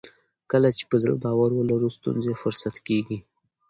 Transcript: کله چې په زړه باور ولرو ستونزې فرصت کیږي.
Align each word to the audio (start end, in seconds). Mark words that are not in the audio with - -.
کله 0.51 0.69
چې 0.77 0.83
په 0.89 0.95
زړه 1.01 1.15
باور 1.23 1.49
ولرو 1.55 1.89
ستونزې 1.97 2.33
فرصت 2.41 2.75
کیږي. 2.87 3.17